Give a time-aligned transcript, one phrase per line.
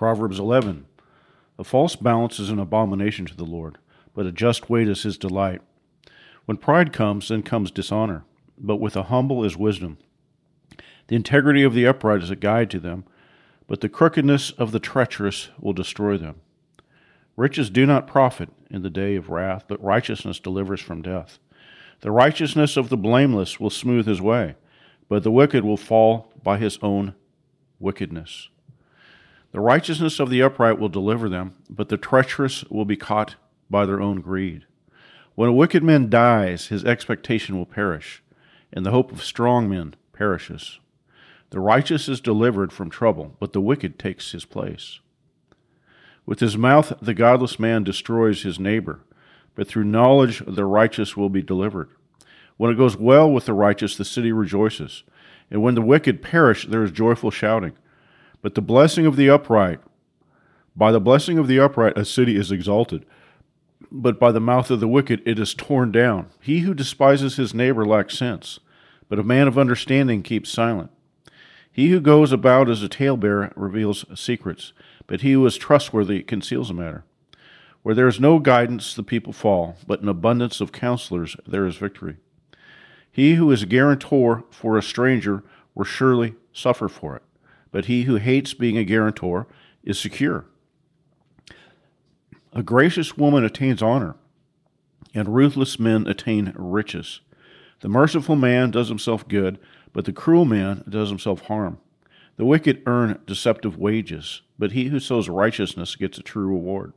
[0.00, 0.86] Proverbs 11
[1.58, 3.76] A false balance is an abomination to the Lord,
[4.14, 5.60] but a just weight is his delight.
[6.46, 8.24] When pride comes, then comes dishonor,
[8.56, 9.98] but with the humble is wisdom.
[11.08, 13.04] The integrity of the upright is a guide to them,
[13.66, 16.36] but the crookedness of the treacherous will destroy them.
[17.36, 21.38] Riches do not profit in the day of wrath, but righteousness delivers from death.
[22.00, 24.54] The righteousness of the blameless will smooth his way,
[25.10, 27.14] but the wicked will fall by his own
[27.78, 28.48] wickedness.
[29.52, 33.34] The righteousness of the upright will deliver them, but the treacherous will be caught
[33.68, 34.64] by their own greed.
[35.34, 38.22] When a wicked man dies, his expectation will perish,
[38.72, 40.78] and the hope of strong men perishes.
[41.50, 45.00] The righteous is delivered from trouble, but the wicked takes his place.
[46.24, 49.00] With his mouth, the godless man destroys his neighbor,
[49.56, 51.88] but through knowledge, the righteous will be delivered.
[52.56, 55.02] When it goes well with the righteous, the city rejoices,
[55.50, 57.72] and when the wicked perish, there is joyful shouting.
[58.42, 59.80] But the blessing of the upright,
[60.74, 63.04] by the blessing of the upright, a city is exalted.
[63.90, 66.28] But by the mouth of the wicked, it is torn down.
[66.40, 68.60] He who despises his neighbor lacks sense,
[69.08, 70.90] but a man of understanding keeps silent.
[71.72, 74.72] He who goes about as a talebearer reveals secrets,
[75.06, 77.04] but he who is trustworthy conceals a matter.
[77.82, 81.76] Where there is no guidance, the people fall, but in abundance of counselors there is
[81.76, 82.16] victory.
[83.10, 85.42] He who is guarantor for a stranger
[85.74, 87.22] will surely suffer for it,
[87.70, 89.46] but he who hates being a guarantor
[89.82, 90.46] is secure.
[92.52, 94.16] A gracious woman attains honor,
[95.14, 97.20] and ruthless men attain riches.
[97.80, 99.58] The merciful man does himself good,
[99.92, 101.78] but the cruel man does himself harm.
[102.36, 106.92] The wicked earn deceptive wages, but he who sows righteousness gets a true reward.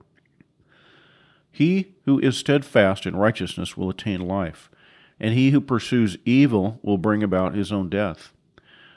[1.52, 4.72] He who is steadfast in righteousness will attain life,
[5.20, 8.34] and he who pursues evil will bring about his own death.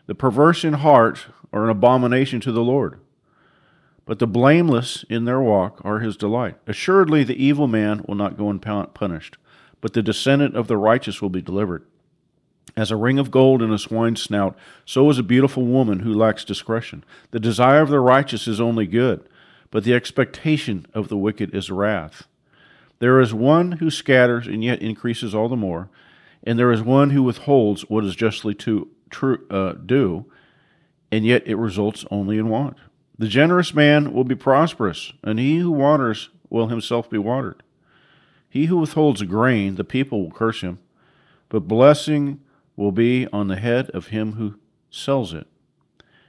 [0.06, 3.00] The perverse in heart are an abomination to the Lord,
[4.04, 6.56] but the blameless in their walk are his delight.
[6.66, 9.36] Assuredly, the evil man will not go unpunished,
[9.80, 11.84] but the descendant of the righteous will be delivered.
[12.76, 16.14] As a ring of gold in a swine's snout, so is a beautiful woman who
[16.14, 17.04] lacks discretion.
[17.30, 19.26] The desire of the righteous is only good,
[19.70, 22.28] but the expectation of the wicked is wrath.
[22.98, 25.88] There is one who scatters and yet increases all the more,
[26.44, 30.26] and there is one who withholds what is justly to true, uh, due,
[31.10, 32.76] and yet it results only in want.
[33.18, 37.62] The generous man will be prosperous, and he who waters will himself be watered.
[38.48, 40.78] He who withholds grain, the people will curse him,
[41.48, 42.40] but blessing
[42.76, 44.56] will be on the head of him who
[44.90, 45.46] sells it.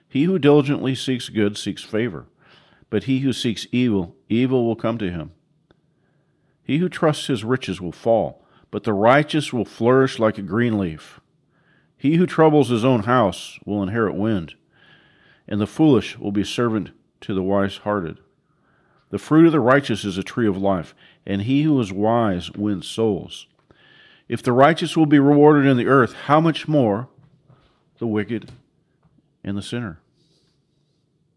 [0.08, 2.28] He who diligently seeks good seeks favor,
[2.90, 5.32] but he who seeks evil, evil will come to him.
[6.64, 10.78] He who trusts his riches will fall, but the righteous will flourish like a green
[10.78, 11.20] leaf.
[11.98, 14.54] He who troubles his own house will inherit wind,
[15.48, 16.92] and the foolish will be servant
[17.22, 18.20] to the wise hearted.
[19.10, 20.94] The fruit of the righteous is a tree of life,
[21.26, 23.48] and he who is wise wins souls.
[24.28, 27.08] If the righteous will be rewarded in the earth, how much more
[27.98, 28.52] the wicked
[29.44, 30.00] and the sinner?